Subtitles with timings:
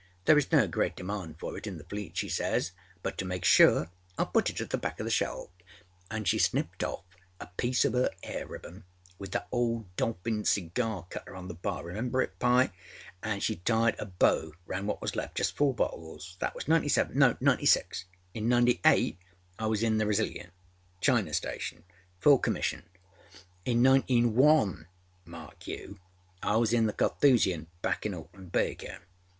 [0.25, 2.71] Thereâs no great demand for it in the Fleet,â she says,
[3.03, 5.55] âbut to make sure Iâll put it at the back oâ the shelf,â
[6.09, 7.03] anâ she snipped off
[7.39, 8.83] a piece of her hair ribbon
[9.19, 14.53] with that old dolphin cigar cutter on the barâremember it, Pye?âanâ she tied a bow
[14.65, 16.35] round what was leftâjust four bottles.
[16.39, 18.05] That was â97âno, â96.
[18.33, 19.17] In â98
[19.59, 22.85] I was in the _Resiliant_âChina stationâfull commission.
[23.65, 24.87] In Nineteen One,
[25.25, 25.99] mark you,
[26.41, 29.01] I was in the Carthusian, back in Auckland Bay again.